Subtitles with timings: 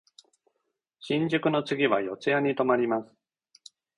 [0.99, 3.15] 新宿の次は四谷に止まります。